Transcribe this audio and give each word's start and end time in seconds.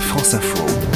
France 0.00 0.34
Info. 0.34 0.95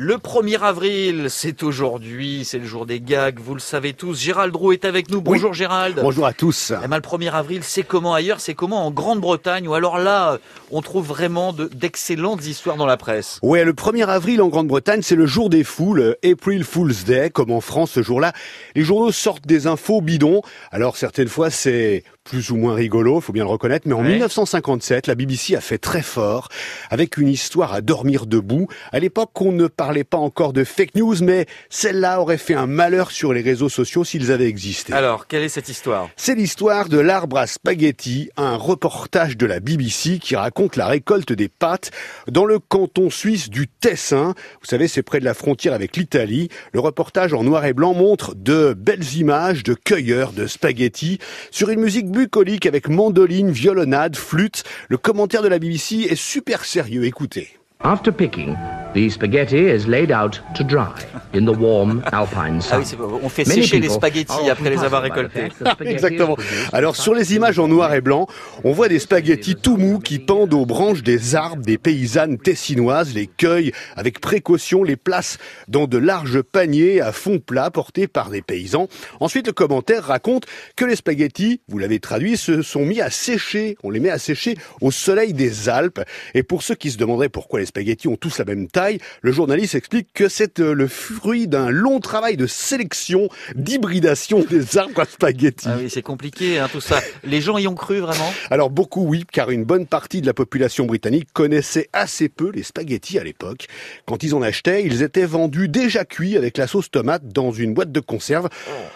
Le 0.00 0.14
1er 0.14 0.60
avril, 0.60 1.26
c'est 1.28 1.64
aujourd'hui, 1.64 2.44
c'est 2.44 2.60
le 2.60 2.64
jour 2.66 2.86
des 2.86 3.00
gags, 3.00 3.40
vous 3.40 3.54
le 3.54 3.58
savez 3.60 3.94
tous. 3.94 4.16
Gérald 4.20 4.54
Roux 4.54 4.70
est 4.70 4.84
avec 4.84 5.10
nous. 5.10 5.20
Bonjour 5.20 5.54
Gérald. 5.54 5.98
Bonjour 6.00 6.24
à 6.24 6.32
tous. 6.32 6.72
Eh 6.84 6.86
ben, 6.86 6.94
le 6.98 7.02
1er 7.02 7.32
avril, 7.32 7.62
c'est 7.64 7.82
comment 7.82 8.14
ailleurs 8.14 8.38
C'est 8.38 8.54
comment 8.54 8.86
en 8.86 8.92
Grande-Bretagne 8.92 9.66
Ou 9.66 9.74
alors 9.74 9.98
là, 9.98 10.38
on 10.70 10.82
trouve 10.82 11.04
vraiment 11.04 11.52
de- 11.52 11.66
d'excellentes 11.74 12.46
histoires 12.46 12.76
dans 12.76 12.86
la 12.86 12.96
presse. 12.96 13.40
Ouais, 13.42 13.64
le 13.64 13.72
1er 13.72 14.06
avril 14.06 14.40
en 14.40 14.46
Grande-Bretagne, 14.46 15.02
c'est 15.02 15.16
le 15.16 15.26
jour 15.26 15.50
des 15.50 15.64
fous, 15.64 15.94
le 15.94 16.16
April 16.24 16.62
Fool's 16.62 17.02
Day, 17.04 17.30
comme 17.30 17.50
en 17.50 17.60
France 17.60 17.90
ce 17.90 18.02
jour-là. 18.04 18.32
Les 18.76 18.84
journaux 18.84 19.10
sortent 19.10 19.48
des 19.48 19.66
infos 19.66 20.00
bidons. 20.00 20.42
Alors 20.70 20.96
certaines 20.96 21.26
fois, 21.26 21.50
c'est 21.50 22.04
plus 22.22 22.50
ou 22.50 22.56
moins 22.56 22.74
rigolo, 22.74 23.20
faut 23.22 23.32
bien 23.32 23.42
le 23.44 23.48
reconnaître, 23.50 23.88
mais 23.88 23.94
en 23.94 24.02
Ouais. 24.04 24.10
1957, 24.10 25.06
la 25.06 25.14
BBC 25.14 25.56
a 25.56 25.62
fait 25.62 25.78
très 25.78 26.02
fort 26.02 26.48
avec 26.90 27.16
une 27.16 27.26
histoire 27.28 27.72
à 27.72 27.80
dormir 27.80 28.26
debout. 28.26 28.68
À 28.92 29.00
l'époque, 29.00 29.30
on 29.40 29.50
ne 29.50 29.66
parlait 29.66 29.87
pas 30.04 30.18
encore 30.18 30.52
de 30.52 30.64
fake 30.64 30.94
news, 30.94 31.16
mais 31.22 31.46
celle-là 31.70 32.20
aurait 32.20 32.38
fait 32.38 32.54
un 32.54 32.66
malheur 32.66 33.10
sur 33.10 33.32
les 33.32 33.40
réseaux 33.40 33.68
sociaux 33.68 34.04
s'ils 34.04 34.32
avaient 34.32 34.48
existé. 34.48 34.92
Alors, 34.92 35.26
quelle 35.26 35.42
est 35.42 35.48
cette 35.48 35.68
histoire? 35.68 36.08
C'est 36.16 36.34
l'histoire 36.34 36.88
de 36.88 36.98
l'arbre 36.98 37.38
à 37.38 37.46
spaghetti, 37.46 38.30
un 38.36 38.56
reportage 38.56 39.36
de 39.36 39.46
la 39.46 39.60
BBC 39.60 40.18
qui 40.18 40.36
raconte 40.36 40.76
la 40.76 40.86
récolte 40.86 41.32
des 41.32 41.48
pâtes 41.48 41.90
dans 42.30 42.44
le 42.44 42.58
canton 42.58 43.10
suisse 43.10 43.50
du 43.50 43.68
Tessin. 43.68 44.34
Vous 44.60 44.66
savez, 44.66 44.88
c'est 44.88 45.02
près 45.02 45.20
de 45.20 45.24
la 45.24 45.34
frontière 45.34 45.72
avec 45.72 45.96
l'Italie. 45.96 46.48
Le 46.72 46.80
reportage 46.80 47.32
en 47.32 47.42
noir 47.42 47.64
et 47.64 47.72
blanc 47.72 47.94
montre 47.94 48.34
de 48.34 48.74
belles 48.74 49.14
images 49.16 49.62
de 49.62 49.74
cueilleurs 49.74 50.32
de 50.32 50.46
spaghetti 50.46 51.18
sur 51.50 51.70
une 51.70 51.80
musique 51.80 52.10
bucolique 52.10 52.66
avec 52.66 52.88
mandoline, 52.88 53.50
violonade, 53.50 54.16
flûte. 54.16 54.64
Le 54.88 54.98
commentaire 54.98 55.42
de 55.42 55.48
la 55.48 55.58
BBC 55.58 56.06
est 56.08 56.14
super 56.14 56.64
sérieux. 56.64 57.04
Écoutez. 57.04 57.48
After 57.80 58.10
picking, 58.10 58.56
the 58.94 59.08
spaghetti 59.10 59.58
is 59.68 59.86
laid 59.86 60.10
out 60.10 60.40
to 60.54 60.64
dry 60.64 60.88
in 61.34 61.44
the 61.44 61.56
warm 61.56 62.02
alpine 62.12 62.60
sun. 62.60 62.72
Ah 62.72 62.78
oui, 62.80 62.84
c'est- 62.86 62.96
on 63.00 63.28
fait 63.28 63.46
Many 63.46 63.62
sécher 63.62 63.80
les 63.80 63.88
spaghettis 63.88 64.50
après 64.50 64.70
les 64.70 64.82
avoir 64.84 65.02
récoltés. 65.02 65.48
Exactement. 65.84 66.36
Alors 66.72 66.96
sur 66.96 67.14
les 67.14 67.34
images 67.34 67.58
en 67.58 67.68
noir 67.68 67.92
et 67.94 68.00
blanc, 68.00 68.26
on 68.64 68.72
voit 68.72 68.88
des 68.88 68.98
spaghettis 68.98 69.56
tout 69.56 69.76
mous 69.76 69.98
qui 69.98 70.18
pendent 70.18 70.54
aux 70.54 70.66
branches 70.66 71.02
des 71.02 71.34
arbres 71.34 71.62
des 71.64 71.78
paysannes 71.78 72.38
tessinoises, 72.38 73.14
les 73.14 73.26
cueillent 73.26 73.72
avec 73.96 74.20
précaution, 74.20 74.82
les 74.82 74.96
placent 74.96 75.38
dans 75.68 75.86
de 75.86 75.98
larges 75.98 76.42
paniers 76.42 77.00
à 77.00 77.12
fond 77.12 77.38
plat 77.38 77.70
portés 77.70 78.06
par 78.08 78.30
des 78.30 78.42
paysans. 78.42 78.88
Ensuite, 79.20 79.46
le 79.46 79.52
commentaire 79.52 80.04
raconte 80.04 80.46
que 80.76 80.84
les 80.84 80.96
spaghettis, 80.96 81.60
vous 81.68 81.78
l'avez 81.78 82.00
traduit, 82.00 82.36
se 82.36 82.62
sont 82.62 82.84
mis 82.84 83.00
à 83.00 83.10
sécher. 83.10 83.76
On 83.82 83.90
les 83.90 84.00
met 84.00 84.10
à 84.10 84.18
sécher 84.18 84.56
au 84.80 84.90
soleil 84.90 85.32
des 85.34 85.68
Alpes. 85.68 86.00
Et 86.34 86.42
pour 86.42 86.62
ceux 86.62 86.74
qui 86.74 86.90
se 86.90 86.98
demanderaient 86.98 87.28
pourquoi 87.28 87.60
les 87.60 87.66
spaghettis 87.66 88.08
ont 88.08 88.16
tous 88.16 88.38
la 88.38 88.44
même 88.44 88.66
taille, 88.68 88.77
le 89.22 89.32
journaliste 89.32 89.74
explique 89.74 90.08
que 90.14 90.28
c'est 90.28 90.60
euh, 90.60 90.72
le 90.72 90.88
fruit 90.88 91.48
d'un 91.48 91.70
long 91.70 92.00
travail 92.00 92.36
de 92.36 92.46
sélection, 92.46 93.28
d'hybridation 93.54 94.44
des 94.48 94.78
arbres 94.78 95.00
à 95.00 95.04
spaghettis. 95.04 95.68
Ah 95.68 95.76
oui, 95.78 95.90
c'est 95.90 96.02
compliqué 96.02 96.58
hein, 96.58 96.68
tout 96.70 96.80
ça. 96.80 97.00
Les 97.24 97.40
gens 97.40 97.58
y 97.58 97.66
ont 97.66 97.74
cru 97.74 97.98
vraiment? 97.98 98.32
Alors 98.50 98.70
beaucoup 98.70 99.04
oui, 99.04 99.24
car 99.30 99.50
une 99.50 99.64
bonne 99.64 99.86
partie 99.86 100.20
de 100.20 100.26
la 100.26 100.34
population 100.34 100.86
britannique 100.86 101.28
connaissait 101.32 101.88
assez 101.92 102.28
peu 102.28 102.50
les 102.50 102.62
spaghettis 102.62 103.18
à 103.18 103.24
l'époque. 103.24 103.66
Quand 104.06 104.22
ils 104.22 104.34
en 104.34 104.42
achetaient, 104.42 104.84
ils 104.84 105.02
étaient 105.02 105.26
vendus 105.26 105.68
déjà 105.68 106.04
cuits 106.04 106.36
avec 106.36 106.56
la 106.56 106.66
sauce 106.66 106.90
tomate 106.90 107.28
dans 107.28 107.52
une 107.52 107.74
boîte 107.74 107.92
de 107.92 108.00
conserve. 108.00 108.48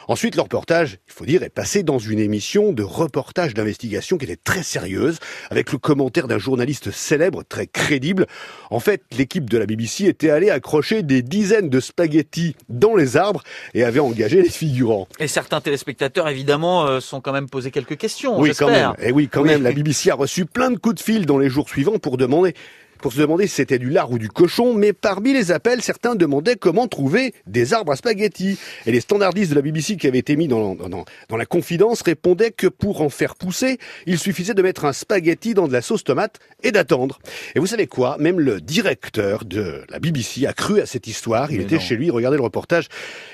Ensuite, 0.09 0.37
le 0.37 0.43
reportage, 0.43 0.99
il 1.09 1.13
faut 1.13 1.25
dire, 1.25 1.43
est 1.43 1.51
passé 1.51 1.83
dans 1.83 1.99
une 1.99 2.19
émission 2.19 2.73
de 2.73 2.83
reportage 2.83 3.55
d'investigation 3.55 4.19
qui 4.19 4.25
était 4.25 4.37
très 4.37 4.63
sérieuse, 4.63 5.19
avec 5.51 5.73
le 5.73 5.79
commentaire 5.79 6.29
d'un 6.29 6.39
journaliste 6.39 6.91
célèbre, 6.91 7.43
très 7.49 7.67
crédible. 7.67 8.27
En 8.71 8.81
fait, 8.81 9.03
l'équipe 9.17 9.49
de 9.49 9.59
la 9.59 9.67
BBC 9.77 10.05
était 10.07 10.31
allée 10.31 10.51
accrocher 10.51 11.03
des 11.03 11.23
dizaines 11.23 11.69
de 11.71 11.81
spaghettis 11.81 12.55
dans 12.69 12.95
les 12.95 13.17
arbres 13.17 13.43
et 13.75 13.85
avait 13.85 14.01
engagé 14.01 14.43
les 14.43 14.49
figurants. 14.51 15.09
Et 15.19 15.29
certains 15.29 15.61
téléspectateurs, 15.61 16.29
évidemment, 16.29 16.87
euh, 16.87 17.01
sont 17.01 17.21
quand 17.21 17.33
même 17.33 17.49
posé 17.49 17.71
quelques 17.71 17.97
questions, 17.97 18.39
Oui, 18.39 18.53
quand 18.59 18.69
même. 18.69 18.93
Et 19.03 19.13
oui, 19.13 19.29
quand 19.29 19.43
Oui. 19.43 19.49
même. 19.49 19.63
La 19.63 19.73
BBC 19.73 20.11
a 20.11 20.15
reçu 20.15 20.45
plein 20.45 20.71
de 20.71 20.77
coups 20.77 20.97
de 20.97 21.01
fil 21.01 21.27
dans 21.27 21.39
les 21.39 21.49
jours 21.49 21.69
suivants 21.69 21.99
pour 21.99 22.17
demander 22.19 22.55
pour 23.03 23.13
se 23.13 23.19
demander 23.19 23.47
si 23.47 23.57
c'était 23.57 23.79
du 23.79 23.91
lard 23.91 24.11
ou 24.13 24.19
du 24.19 24.29
cochon, 24.29 24.73
mais 24.75 24.93
parmi 24.95 25.33
les 25.35 25.51
appels, 25.53 25.83
certains 25.83 26.15
demandaient 26.15 26.57
comment 26.57 26.87
trouver 26.89 27.35
des 27.47 27.75
arbres 27.75 27.93
à 27.93 27.97
spaghettis. 27.97 28.59
Et 28.87 28.93
les 28.93 29.01
standardistes 29.01 29.51
de 29.51 29.57
la 29.57 29.63
BBC 29.63 29.97
qui 29.97 30.07
avaient 30.07 30.19
été 30.19 30.37
mis 30.37 30.49
dans, 30.49 30.75
dans, 30.75 30.89
dans- 30.89 31.37
la 31.37 31.45
confidence 31.47 32.03
répondaient 32.03 32.53
que 32.53 32.69
pour 32.69 33.03
en 33.03 33.09
faire 33.11 33.35
pousser, 33.35 33.79
il 34.07 34.19
suffisait 34.19 34.55
de 34.55 34.63
mettre 34.63 34.85
un 34.85 34.93
spaghetti 34.93 35.53
dans 35.55 35.67
de 35.67 35.73
la 35.73 35.83
sauce 35.83 36.05
tomate 36.05 36.39
et 36.63 36.71
d'attendre. 36.71 37.19
Et 37.55 37.59
vous 37.59 37.67
savez 37.67 37.87
quoi? 37.89 38.17
Même 38.21 38.39
le 38.39 38.61
directeur 38.61 39.45
de 39.45 39.83
la 39.91 39.99
BBC 39.99 40.47
a 40.47 40.53
cru 40.53 40.81
à 40.81 40.87
cette 40.87 41.07
histoire. 41.09 41.51
Il 41.51 41.59
Mais 41.59 41.65
était 41.65 41.75
non. 41.75 41.81
chez 41.81 41.97
lui, 41.97 42.11
regardait 42.11 42.37
le 42.37 42.43
reportage, 42.45 42.87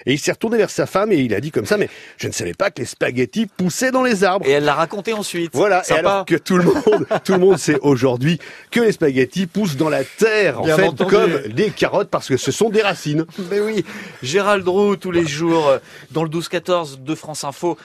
et 0.06 0.14
il 0.14 0.18
s'est 0.18 0.32
retourné 0.32 0.56
vers 0.56 0.70
sa 0.70 0.86
femme 0.86 1.12
et 1.12 1.18
il 1.18 1.34
a 1.34 1.40
dit 1.40 1.50
comme 1.50 1.66
ça, 1.66 1.76
mais 1.76 1.88
je 2.16 2.26
ne 2.26 2.32
savais 2.32 2.54
pas 2.54 2.70
que 2.70 2.80
les 2.80 2.86
spaghettis 2.86 3.46
poussaient 3.46 3.90
dans 3.90 4.02
les 4.02 4.24
arbres. 4.24 4.46
Et 4.46 4.52
elle 4.52 4.64
l'a 4.64 4.74
raconté 4.74 5.12
ensuite. 5.12 5.50
Voilà, 5.52 5.82
et 5.82 5.84
Sympa. 5.88 5.98
alors 6.00 6.24
que 6.24 6.36
tout 6.36 6.56
le 6.56 6.64
monde, 6.64 7.06
tout 7.24 7.32
le 7.32 7.38
monde 7.38 7.58
sait 7.58 7.78
aujourd'hui 7.82 8.38
que 8.70 8.80
les 8.80 8.92
spaghettis 8.92 9.46
poussent 9.58 9.76
dans 9.76 9.88
la 9.88 10.04
terre, 10.04 10.60
en 10.60 10.64
Bien 10.64 10.76
fait, 10.76 10.86
entendu. 10.86 11.10
comme 11.10 11.38
des 11.52 11.70
carottes, 11.70 12.10
parce 12.10 12.28
que 12.28 12.36
ce 12.36 12.52
sont 12.52 12.70
des 12.70 12.80
racines. 12.82 13.26
Mais 13.50 13.58
oui, 13.58 13.84
Gérald 14.22 14.66
Roux 14.68 14.94
tous 14.94 15.10
les 15.10 15.26
jours 15.26 15.66
euh, 15.66 15.78
dans 16.12 16.22
le 16.22 16.28
12-14 16.30 17.02
de 17.02 17.14
France 17.16 17.42
Info. 17.42 17.76